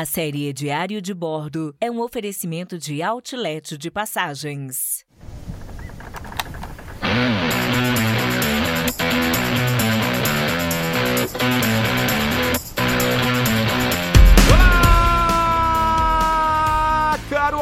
[0.00, 5.04] A série Diário de Bordo é um oferecimento de outlet de passagens.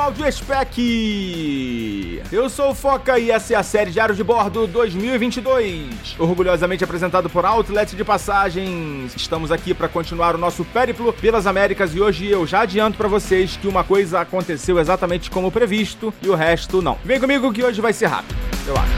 [0.09, 2.23] Olá, caro Audiospec!
[2.33, 7.29] Eu sou o Foca e essa é a série Diário de Bordo 2022, orgulhosamente apresentado
[7.29, 9.15] por Outlet de Passagens.
[9.15, 13.09] Estamos aqui para continuar o nosso périplo pelas Américas e hoje eu já adianto para
[13.09, 16.97] vocês que uma coisa aconteceu exatamente como previsto e o resto não.
[17.05, 18.98] Vem comigo que hoje vai ser rápido, eu acho.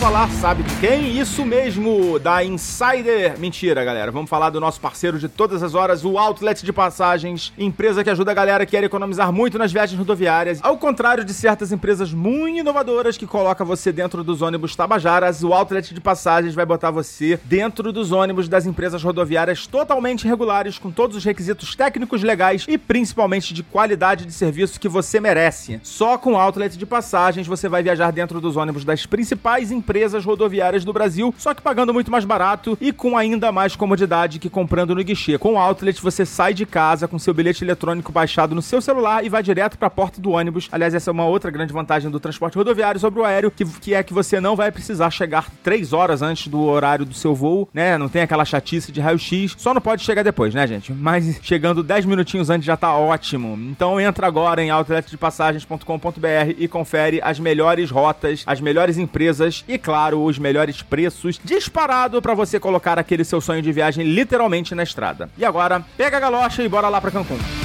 [0.00, 1.18] Falar, sabe de quem?
[1.20, 3.38] Isso mesmo, da Insider.
[3.38, 4.10] Mentira, galera.
[4.10, 8.08] Vamos falar do nosso parceiro de todas as horas, o Outlet de Passagens, empresa que
[8.08, 10.58] ajuda a galera que quer economizar muito nas viagens rodoviárias.
[10.62, 15.52] Ao contrário de certas empresas muito inovadoras que colocam você dentro dos ônibus Tabajaras, o
[15.52, 20.90] Outlet de Passagens vai botar você dentro dos ônibus das empresas rodoviárias totalmente regulares, com
[20.90, 25.78] todos os requisitos técnicos legais e principalmente de qualidade de serviço que você merece.
[25.82, 29.90] Só com o Outlet de Passagens você vai viajar dentro dos ônibus das principais empresas
[30.24, 34.50] rodoviárias do Brasil, só que pagando muito mais barato e com ainda mais comodidade que
[34.50, 35.38] comprando no guichê.
[35.38, 39.24] Com o Outlet você sai de casa com seu bilhete eletrônico baixado no seu celular
[39.24, 40.68] e vai direto para a porta do ônibus.
[40.72, 43.94] Aliás, essa é uma outra grande vantagem do transporte rodoviário sobre o aéreo, que, que
[43.94, 47.68] é que você não vai precisar chegar três horas antes do horário do seu voo,
[47.72, 47.96] né?
[47.98, 49.54] Não tem aquela chatice de raio-x.
[49.58, 50.92] Só não pode chegar depois, né, gente?
[50.92, 53.58] Mas chegando 10 minutinhos antes já tá ótimo.
[53.70, 60.22] Então entra agora em outletdepassagens.com.br e confere as melhores rotas, as melhores empresas e, claro,
[60.22, 65.28] os melhores preços disparado para você colocar aquele seu sonho de viagem literalmente na estrada.
[65.36, 67.59] E agora, pega a galocha e bora lá para Cancún.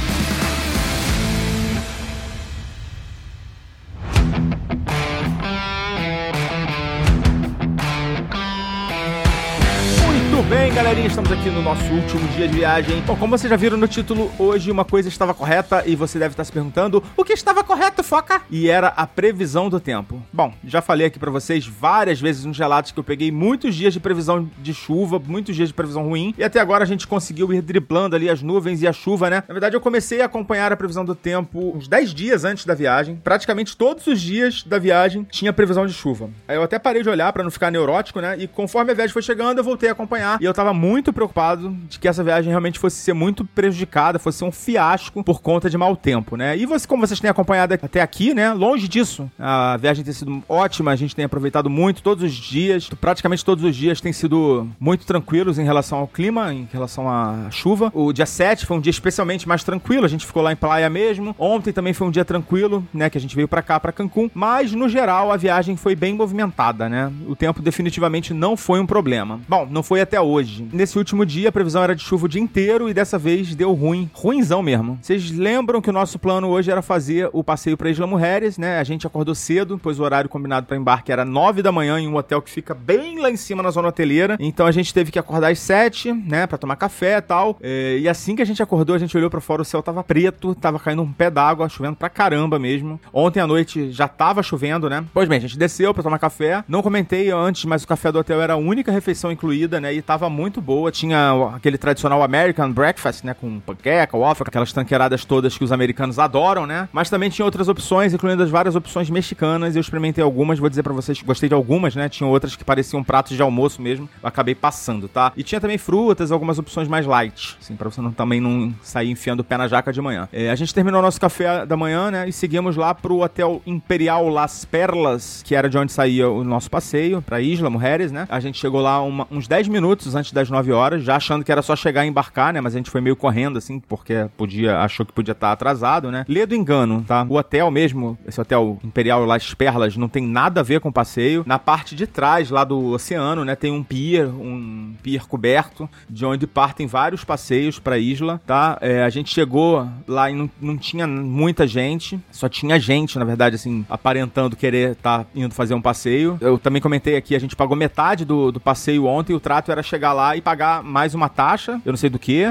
[10.76, 13.02] Galerinha, estamos aqui no nosso último dia de viagem.
[13.08, 16.34] Bom, como vocês já viram no título, hoje uma coisa estava correta e você deve
[16.34, 18.42] estar se perguntando o que estava correto, foca?
[18.52, 20.22] E era a previsão do tempo.
[20.34, 23.94] Bom, já falei aqui pra vocês várias vezes nos relatos que eu peguei muitos dias
[23.94, 27.54] de previsão de chuva, muitos dias de previsão ruim, e até agora a gente conseguiu
[27.54, 29.44] ir driblando ali as nuvens e a chuva, né?
[29.48, 32.74] Na verdade, eu comecei a acompanhar a previsão do tempo uns 10 dias antes da
[32.74, 33.16] viagem.
[33.24, 36.30] Praticamente todos os dias da viagem tinha previsão de chuva.
[36.50, 38.36] Aí eu até parei de olhar pra não ficar neurótico, né?
[38.38, 41.76] E conforme a viagem foi chegando, eu voltei a acompanhar e eu tava muito preocupado
[41.88, 45.70] de que essa viagem realmente fosse ser muito prejudicada, fosse ser um fiasco por conta
[45.70, 46.58] de mau tempo, né?
[46.58, 48.54] E você, como vocês têm acompanhado até aqui, né?
[48.54, 49.30] Longe disso.
[49.38, 53.64] A viagem tem sido ótima, a gente tem aproveitado muito todos os dias, praticamente todos
[53.64, 57.92] os dias têm sido muito tranquilos em relação ao clima, em relação à chuva.
[57.94, 60.90] O dia 7 foi um dia especialmente mais tranquilo, a gente ficou lá em praia
[60.90, 61.36] mesmo.
[61.38, 63.10] Ontem também foi um dia tranquilo, né?
[63.10, 64.30] Que a gente veio pra cá, pra Cancún.
[64.34, 67.12] Mas, no geral, a viagem foi bem movimentada, né?
[67.28, 69.40] O tempo definitivamente não foi um problema.
[69.48, 70.55] Bom, não foi até hoje.
[70.72, 73.74] Nesse último dia, a previsão era de chuva o dia inteiro e dessa vez deu
[73.74, 74.10] ruim.
[74.14, 74.98] Ruinzão mesmo.
[75.02, 78.80] Vocês lembram que o nosso plano hoje era fazer o passeio pra Isla Mujeres, né?
[78.80, 82.08] A gente acordou cedo, pois o horário combinado para embarque era 9 da manhã em
[82.08, 84.38] um hotel que fica bem lá em cima na zona hoteleira.
[84.40, 86.48] Então a gente teve que acordar às 7, né?
[86.48, 87.58] Pra tomar café e tal.
[87.62, 90.04] É, E assim que a gente acordou, a gente olhou pra fora, o céu tava
[90.04, 93.00] preto, tava caindo um pé d'água, chovendo pra caramba mesmo.
[93.14, 95.04] Ontem à noite já tava chovendo, né?
[95.14, 96.64] Pois bem, a gente desceu pra tomar café.
[96.68, 99.94] Não comentei antes, mas o café do hotel era a única refeição incluída, né?
[99.94, 100.92] E tava muito boa.
[100.92, 103.34] Tinha aquele tradicional American breakfast, né?
[103.34, 106.88] Com panqueca, waffle, aquelas tanqueiradas todas que os americanos adoram, né?
[106.92, 109.76] Mas também tinha outras opções, incluindo as várias opções mexicanas.
[109.76, 112.08] Eu experimentei algumas, vou dizer pra vocês que gostei de algumas, né?
[112.10, 114.10] Tinha outras que pareciam pratos de almoço mesmo.
[114.22, 115.32] Eu acabei passando, tá?
[115.36, 119.10] E tinha também frutas, algumas opções mais light, assim, pra você não, também não sair
[119.12, 120.28] enfiando o pé na jaca de manhã.
[120.32, 122.28] É, a gente terminou nosso café da manhã, né?
[122.30, 126.70] E seguimos lá pro Hotel Imperial Las Perlas, que era de onde saía o nosso
[126.70, 128.26] passeio, pra Isla Mujeres, né?
[128.30, 131.52] A gente chegou lá uma- uns 10 minutos antes das 9 horas, já achando que
[131.52, 132.62] era só chegar e embarcar, né?
[132.62, 136.26] Mas a gente foi meio correndo, assim, porque podia, achou que podia estar atrasado, né?
[136.28, 137.26] Lê do engano, tá?
[137.28, 140.94] O hotel mesmo, esse hotel Imperial Las Perlas, não tem nada a ver com o
[140.94, 141.44] passeio.
[141.48, 143.56] Na parte de trás, lá do oceano, né?
[143.56, 148.78] Tem um pier, um pier coberto, de onde partem vários passeios pra isla, tá?
[148.82, 153.26] É, a gente chegou lá e não, não tinha muita gente, só tinha gente, na
[153.26, 156.38] verdade, assim, aparentando querer estar indo fazer um passeio.
[156.42, 159.82] Eu também comentei aqui, a gente pagou metade do, do passeio ontem, o trato era
[159.82, 162.46] chegar lá e pagar mais uma taxa, eu não sei do que,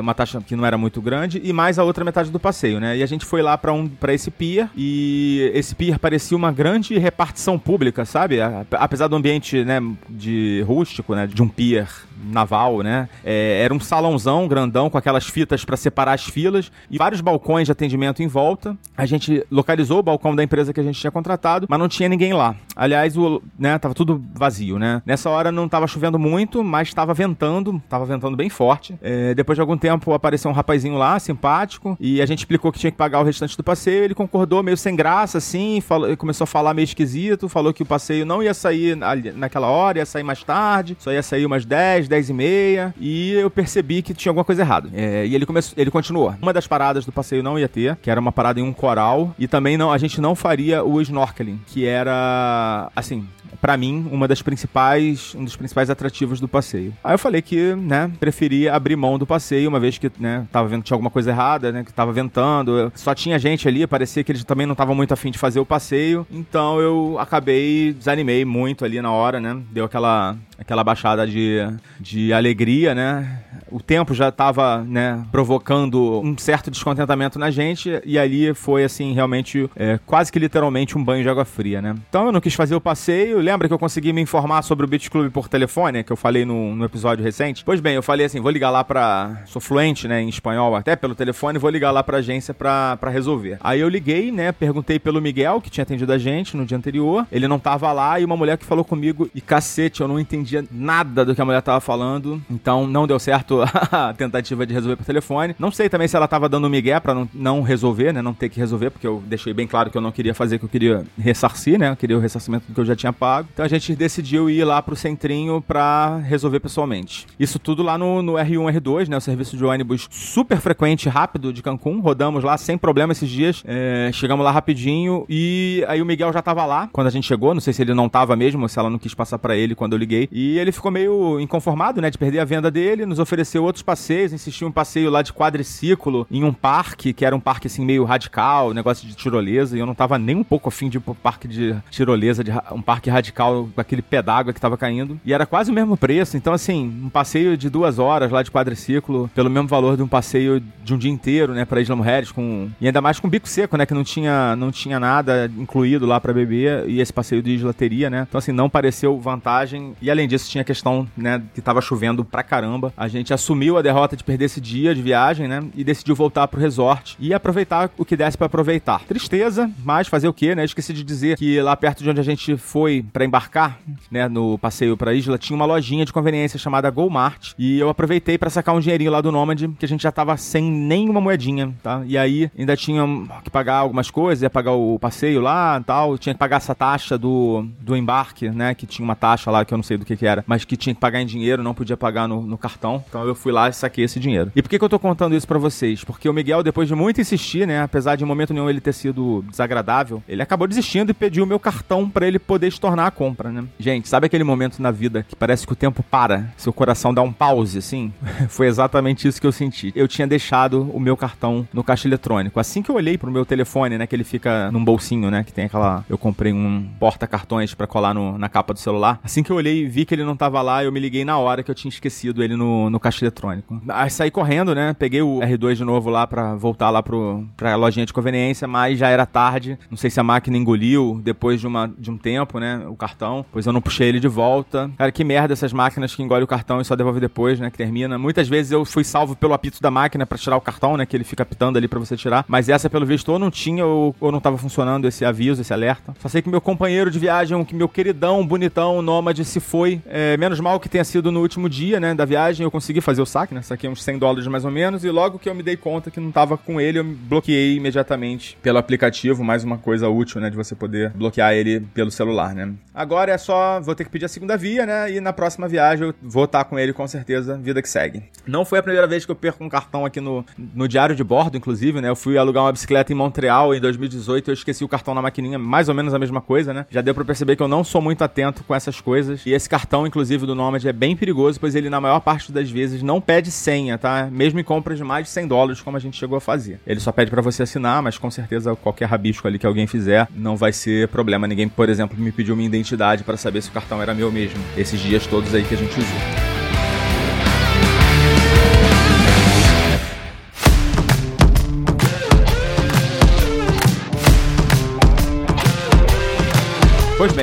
[0.00, 2.96] uma taxa que não era muito grande, e mais a outra metade do passeio, né?
[2.96, 6.52] E a gente foi lá pra um, pra esse pier, e esse pier parecia uma
[6.52, 8.38] grande repartição pública, sabe?
[8.70, 11.88] Apesar do ambiente, né, de rústico, né, de um pier
[12.22, 13.08] naval, né?
[13.24, 17.66] É, era um salãozão grandão com aquelas fitas para separar as filas e vários balcões
[17.66, 18.76] de atendimento em volta.
[18.96, 22.08] A gente localizou o balcão da empresa que a gente tinha contratado, mas não tinha
[22.08, 22.54] ninguém lá.
[22.74, 25.02] Aliás, o, né, tava tudo vazio, né?
[25.04, 28.94] Nessa hora não tava chovendo muito, mas estava ventando, tava ventando bem forte.
[29.02, 32.78] É, depois de algum tempo apareceu um rapazinho lá, simpático, e a gente explicou que
[32.78, 34.04] tinha que pagar o restante do passeio.
[34.04, 37.86] Ele concordou meio sem graça, assim, falou, começou a falar meio esquisito, falou que o
[37.86, 38.96] passeio não ia sair
[39.34, 43.32] naquela hora, ia sair mais tarde, só ia sair umas 10, 10 e meia, e
[43.32, 44.90] eu percebi que tinha alguma coisa errada.
[44.92, 46.34] É, e ele começou, ele continuou.
[46.42, 49.34] Uma das paradas do passeio não ia ter, que era uma parada em um coral,
[49.38, 53.26] e também não, a gente não faria o snorkeling, que era assim,
[53.62, 56.92] para mim, uma das principais, um dos principais atrativos do passeio.
[57.02, 60.68] Aí eu falei que, né, preferia abrir mão do passeio, uma vez que, né, tava
[60.68, 64.22] vendo que tinha alguma coisa errada, né, que tava ventando, só tinha gente ali, parecia
[64.22, 68.44] que eles também não estavam muito afim de fazer o passeio, então eu acabei, desanimei
[68.44, 71.58] muito ali na hora, né, deu aquela aquela baixada de,
[72.00, 73.40] de alegria, né?
[73.70, 79.12] O tempo já estava, né, provocando um certo descontentamento na gente e ali foi, assim,
[79.12, 81.94] realmente, é, quase que literalmente um banho de água fria, né?
[82.08, 83.38] Então eu não quis fazer o passeio.
[83.38, 86.44] Lembra que eu consegui me informar sobre o Beach Club por telefone, que eu falei
[86.44, 87.64] no, no episódio recente?
[87.64, 89.42] Pois bem, eu falei assim, vou ligar lá pra...
[89.46, 93.10] Sou fluente, né, em espanhol até pelo telefone, vou ligar lá pra agência pra, pra
[93.10, 93.58] resolver.
[93.60, 97.26] Aí eu liguei, né, perguntei pelo Miguel, que tinha atendido a gente no dia anterior.
[97.32, 100.51] Ele não tava lá e uma mulher que falou comigo e cacete, eu não entendi
[100.52, 103.60] entendia nada do que a mulher tava falando, então não deu certo
[103.90, 105.54] a tentativa de resolver por telefone.
[105.58, 108.20] Não sei também se ela tava dando um migué pra não, não resolver, né?
[108.20, 110.64] Não ter que resolver, porque eu deixei bem claro que eu não queria fazer, que
[110.64, 111.90] eu queria ressarcir, né?
[111.90, 113.48] Eu queria o ressarcimento do que eu já tinha pago.
[113.52, 117.26] Então a gente decidiu ir lá pro centrinho pra resolver pessoalmente.
[117.38, 119.16] Isso tudo lá no, no R1, R2, né?
[119.16, 122.00] O serviço de ônibus super frequente, rápido de Cancún.
[122.00, 123.62] Rodamos lá sem problema esses dias.
[123.66, 127.54] É, chegamos lá rapidinho e aí o Miguel já tava lá quando a gente chegou.
[127.54, 129.92] Não sei se ele não tava mesmo, se ela não quis passar para ele quando
[129.92, 130.28] eu liguei.
[130.32, 134.32] E ele ficou meio inconformado, né, de perder a venda dele, nos ofereceu outros passeios,
[134.32, 137.84] insistiu em um passeio lá de quadriciclo em um parque, que era um parque assim
[137.84, 141.00] meio radical, negócio de tirolesa, e eu não tava nem um pouco afim de ir
[141.00, 145.20] pro parque de tirolesa, de um parque radical com aquele pé d'água que tava caindo.
[145.24, 148.50] E era quase o mesmo preço, então assim, um passeio de duas horas lá de
[148.50, 152.32] quadriciclo, pelo mesmo valor de um passeio de um dia inteiro, né, pra Isla Mujeres,
[152.32, 152.68] com...
[152.80, 156.20] e ainda mais com bico seco, né, que não tinha, não tinha nada incluído lá
[156.20, 160.10] para beber, e esse passeio de Isla teria, né, então assim, não pareceu vantagem, e
[160.22, 162.92] além disso tinha a questão, né, que tava chovendo pra caramba.
[162.96, 166.46] A gente assumiu a derrota de perder esse dia de viagem, né, e decidiu voltar
[166.46, 169.00] pro resort e aproveitar o que desse para aproveitar.
[169.00, 170.64] Tristeza, mas fazer o quê, né?
[170.64, 173.78] esqueci de dizer que lá perto de onde a gente foi para embarcar,
[174.10, 178.38] né, no passeio pra isla, tinha uma lojinha de conveniência chamada Golmart e eu aproveitei
[178.38, 181.74] para sacar um dinheirinho lá do Nômade, que a gente já tava sem nenhuma moedinha,
[181.82, 182.02] tá?
[182.06, 183.04] E aí ainda tinha
[183.42, 186.74] que pagar algumas coisas, ia pagar o passeio lá e tal, tinha que pagar essa
[186.74, 190.04] taxa do, do embarque, né, que tinha uma taxa lá que eu não sei do
[190.04, 192.58] que que era, mas que tinha que pagar em dinheiro, não podia pagar no, no
[192.58, 193.04] cartão.
[193.08, 194.50] Então eu fui lá e saquei esse dinheiro.
[194.54, 196.04] E por que, que eu tô contando isso para vocês?
[196.04, 198.92] Porque o Miguel, depois de muito insistir, né, apesar de em momento nenhum ele ter
[198.92, 203.10] sido desagradável, ele acabou desistindo e pediu o meu cartão para ele poder estornar a
[203.10, 203.64] compra, né?
[203.78, 207.22] Gente, sabe aquele momento na vida que parece que o tempo para, seu coração dá
[207.22, 208.12] um pause, assim?
[208.48, 209.92] Foi exatamente isso que eu senti.
[209.94, 212.60] Eu tinha deixado o meu cartão no caixa eletrônico.
[212.60, 215.52] Assim que eu olhei pro meu telefone, né, que ele fica num bolsinho, né, que
[215.52, 216.04] tem aquela...
[216.08, 219.20] Eu comprei um porta-cartões para colar no, na capa do celular.
[219.22, 221.38] Assim que eu olhei e vi que ele não tava lá, eu me liguei na
[221.38, 223.80] hora que eu tinha esquecido ele no, no caixa eletrônico.
[223.88, 224.94] Aí saí correndo, né?
[224.98, 228.98] Peguei o R2 de novo lá pra voltar lá pro, pra lojinha de conveniência, mas
[228.98, 229.78] já era tarde.
[229.90, 232.84] Não sei se a máquina engoliu depois de, uma, de um tempo, né?
[232.88, 233.44] O cartão.
[233.52, 234.90] Pois eu não puxei ele de volta.
[234.96, 237.70] Cara, que merda essas máquinas que engolem o cartão e só devolve depois, né?
[237.70, 238.18] Que termina.
[238.18, 241.06] Muitas vezes eu fui salvo pelo apito da máquina para tirar o cartão, né?
[241.06, 242.44] Que ele fica apitando ali para você tirar.
[242.48, 245.72] Mas essa, pelo visto, ou não tinha ou, ou não tava funcionando esse aviso, esse
[245.72, 246.14] alerta.
[246.20, 249.91] Só sei que meu companheiro de viagem, que meu queridão, bonitão, nômade, se foi.
[250.06, 253.22] É, menos mal que tenha sido no último dia, né, da viagem, eu consegui fazer
[253.22, 253.62] o saque, né?
[253.62, 255.04] Saquei uns 100 dólares mais ou menos.
[255.04, 258.56] E logo que eu me dei conta que não tava com ele, eu bloqueei imediatamente
[258.62, 259.44] pelo aplicativo.
[259.44, 260.50] Mais uma coisa útil, né?
[260.50, 262.72] De você poder bloquear ele pelo celular, né?
[262.94, 265.12] Agora é só, vou ter que pedir a segunda via, né?
[265.12, 268.22] E na próxima viagem eu vou estar com ele com certeza, vida que segue.
[268.46, 270.44] Não foi a primeira vez que eu perco um cartão aqui no,
[270.74, 272.08] no diário de bordo, inclusive, né?
[272.08, 275.58] Eu fui alugar uma bicicleta em Montreal em 2018, eu esqueci o cartão na maquininha,
[275.58, 276.86] mais ou menos a mesma coisa, né?
[276.90, 279.44] Já deu pra perceber que eu não sou muito atento com essas coisas.
[279.46, 282.70] E esse cartão, inclusive, do Nomad é bem perigoso, pois ele, na maior parte das
[282.70, 284.28] vezes, não pede senha, tá?
[284.30, 286.80] Mesmo em compras de mais de 100 dólares, como a gente chegou a fazer.
[286.86, 290.28] Ele só pede para você assinar, mas com certeza qualquer rabisco ali que alguém fizer
[290.34, 291.46] não vai ser problema.
[291.46, 294.62] Ninguém, por exemplo, me pediu minha identidade para saber se o cartão era meu mesmo.
[294.76, 296.41] Esses dias todos aí que a gente usou.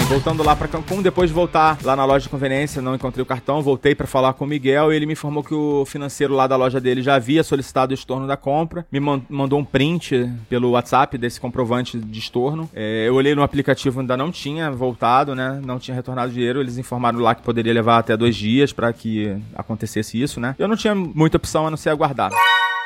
[0.09, 3.25] Voltando lá para Cancún, depois de voltar lá na loja de conveniência, não encontrei o
[3.25, 6.47] cartão, voltei para falar com o Miguel e ele me informou que o financeiro lá
[6.47, 10.71] da loja dele já havia solicitado o estorno da compra, me mandou um print pelo
[10.71, 12.67] WhatsApp desse comprovante de estorno.
[12.73, 15.61] É, eu olhei no aplicativo, ainda não tinha voltado, né?
[15.63, 16.59] Não tinha retornado dinheiro.
[16.59, 20.55] Eles informaram lá que poderia levar até dois dias para que acontecesse isso, né?
[20.57, 22.31] Eu não tinha muita opção a não ser aguardar.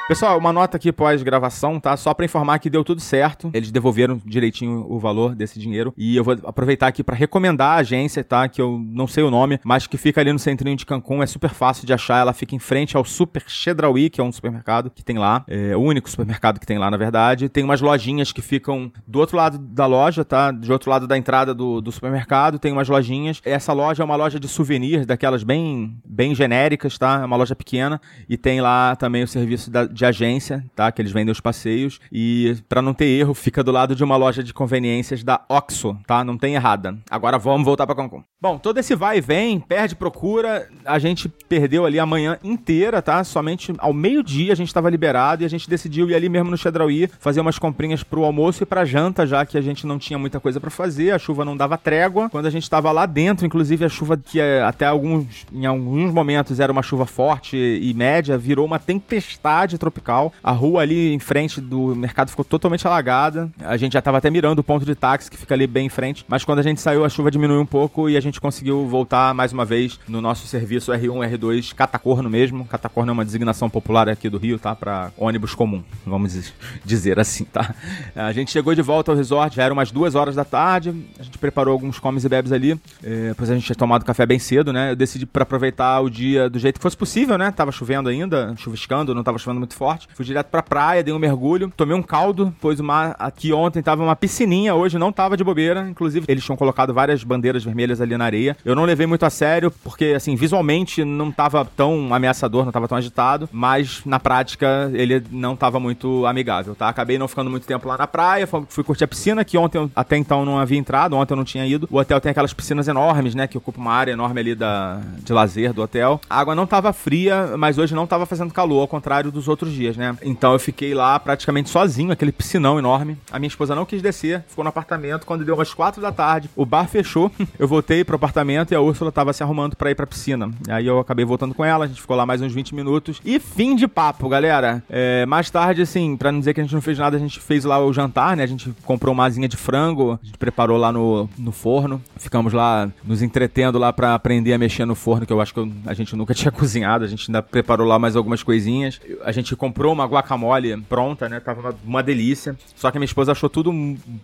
[0.05, 1.95] Pessoal, uma nota aqui pós-gravação, tá?
[1.95, 3.49] Só para informar que deu tudo certo.
[3.53, 5.93] Eles devolveram direitinho o valor desse dinheiro.
[5.97, 8.49] E eu vou aproveitar aqui para recomendar a agência, tá?
[8.49, 11.23] Que eu não sei o nome, mas que fica ali no centrinho de Cancún.
[11.23, 12.19] É super fácil de achar.
[12.19, 15.45] Ela fica em frente ao Super Chedraui, que é um supermercado que tem lá.
[15.47, 17.47] É o único supermercado que tem lá, na verdade.
[17.47, 20.51] Tem umas lojinhas que ficam do outro lado da loja, tá?
[20.51, 22.59] De outro lado da entrada do, do supermercado.
[22.59, 23.39] Tem umas lojinhas.
[23.45, 27.21] Essa loja é uma loja de souvenirs, daquelas bem, bem genéricas, tá?
[27.21, 28.01] É uma loja pequena.
[28.27, 30.91] E tem lá também o serviço da, de agência, tá?
[30.91, 31.99] Que eles vendem os passeios.
[32.11, 35.97] E para não ter erro, fica do lado de uma loja de conveniências da Oxo,
[36.07, 36.23] tá?
[36.23, 36.97] Não tem errada.
[37.09, 38.23] Agora vamos voltar para Cancún.
[38.41, 43.01] Bom, todo esse vai e vem, perde, procura, a gente perdeu ali a manhã inteira,
[43.01, 43.23] tá?
[43.23, 46.57] Somente ao meio-dia a gente estava liberado e a gente decidiu ir ali mesmo no
[46.57, 50.19] Chedraui fazer umas comprinhas pro almoço e pra janta, já que a gente não tinha
[50.19, 52.29] muita coisa para fazer, a chuva não dava trégua.
[52.29, 56.11] Quando a gente estava lá dentro, inclusive a chuva que é, até alguns em alguns
[56.11, 60.31] momentos era uma chuva forte e média, virou uma tempestade tropical.
[60.41, 63.49] A rua ali em frente do mercado ficou totalmente alagada.
[63.59, 65.89] A gente já estava até mirando o ponto de táxi que fica ali bem em
[65.89, 68.87] frente, mas quando a gente saiu a chuva diminuiu um pouco e a gente conseguiu
[68.87, 72.65] voltar mais uma vez no nosso serviço R1, R2 Catacorno mesmo.
[72.65, 74.75] Catacorno é uma designação popular aqui do Rio, tá?
[74.75, 76.53] Para ônibus comum, vamos
[76.85, 77.75] dizer assim, tá?
[78.15, 80.93] A gente chegou de volta ao resort, já era umas duas horas da tarde.
[81.19, 82.79] A gente preparou alguns comes e bebes ali.
[83.03, 84.91] É, depois a gente tinha tomado café bem cedo, né?
[84.91, 87.51] Eu decidi para aproveitar o dia do jeito que fosse possível, né?
[87.51, 90.07] Tava chovendo ainda, chuviscando, não tava chovendo muito forte.
[90.13, 93.81] Fui direto pra praia, dei um mergulho, tomei um caldo, pois o mar aqui ontem
[93.81, 95.87] tava uma piscininha, hoje não tava de bobeira.
[95.89, 98.55] Inclusive, eles tinham colocado várias bandeiras vermelhas ali na areia.
[98.63, 102.87] Eu não levei muito a sério, porque, assim, visualmente não tava tão ameaçador, não tava
[102.87, 106.89] tão agitado, mas na prática ele não tava muito amigável, tá?
[106.89, 110.17] Acabei não ficando muito tempo lá na praia, fui curtir a piscina, que ontem até
[110.17, 111.87] então não havia entrado, ontem eu não tinha ido.
[111.91, 115.33] O hotel tem aquelas piscinas enormes, né, que ocupa uma área enorme ali da, de
[115.33, 116.19] lazer do hotel.
[116.29, 119.62] A água não tava fria, mas hoje não tava fazendo calor, ao contrário dos outros
[119.71, 120.15] dias, né?
[120.21, 123.17] Então eu fiquei lá praticamente sozinho, aquele piscinão enorme.
[123.31, 125.25] A minha esposa não quis descer, ficou no apartamento.
[125.25, 127.31] Quando deu umas quatro da tarde, o bar fechou.
[127.59, 130.51] Eu voltei pro apartamento e a Úrsula tava se arrumando para ir pra piscina.
[130.67, 133.21] Aí eu acabei voltando com ela, a gente ficou lá mais uns 20 minutos.
[133.23, 134.83] E fim de papo, galera.
[134.89, 137.39] É, mais tarde, assim, pra não dizer que a gente não fez nada, a gente
[137.39, 138.43] fez lá o jantar, né?
[138.43, 142.01] A gente comprou uma asinha de frango, a gente preparou lá no, no forno.
[142.17, 145.59] Ficamos lá nos entretendo lá para aprender a mexer no forno, que eu acho que
[145.59, 147.05] eu, a gente nunca tinha cozinhado.
[147.05, 148.99] A gente ainda preparou lá mais algumas coisinhas.
[149.23, 151.39] A gente comprou uma guacamole pronta, né?
[151.39, 152.55] Tava uma, uma delícia.
[152.75, 153.71] Só que minha esposa achou tudo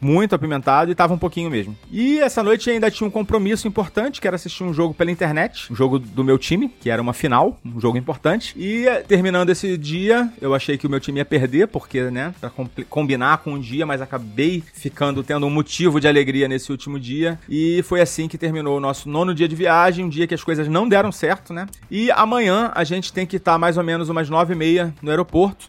[0.01, 1.75] muito apimentado e tava um pouquinho mesmo.
[1.91, 5.71] E essa noite ainda tinha um compromisso importante, que era assistir um jogo pela internet,
[5.71, 8.53] um jogo do meu time, que era uma final, um jogo importante.
[8.57, 12.51] E terminando esse dia, eu achei que o meu time ia perder, porque, né, pra
[12.89, 17.39] combinar com um dia, mas acabei ficando tendo um motivo de alegria nesse último dia.
[17.47, 20.43] E foi assim que terminou o nosso nono dia de viagem, um dia que as
[20.43, 21.67] coisas não deram certo, né?
[21.89, 25.09] E amanhã a gente tem que estar mais ou menos umas nove e meia no
[25.09, 25.18] aeroporto.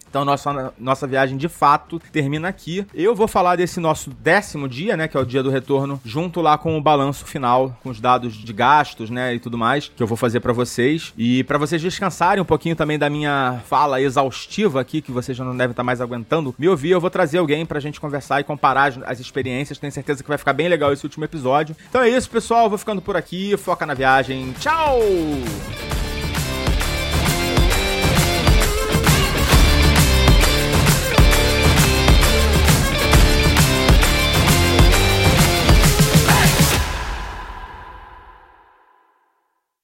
[0.09, 2.87] Então nossa, nossa viagem de fato termina aqui.
[2.95, 5.09] Eu vou falar desse nosso décimo dia, né?
[5.09, 8.35] Que é o dia do retorno, junto lá com o balanço final, com os dados
[8.35, 9.35] de gastos, né?
[9.35, 11.13] E tudo mais, que eu vou fazer para vocês.
[11.17, 15.45] E para vocês descansarem um pouquinho também da minha fala exaustiva aqui, que vocês já
[15.45, 18.45] não devem estar mais aguentando me ouvir, eu vou trazer alguém pra gente conversar e
[18.45, 19.79] comparar as experiências.
[19.79, 21.77] Tenho certeza que vai ficar bem legal esse último episódio.
[21.89, 22.69] Então é isso, pessoal.
[22.69, 23.57] Vou ficando por aqui.
[23.57, 24.53] Foca na viagem.
[24.59, 25.01] Tchau!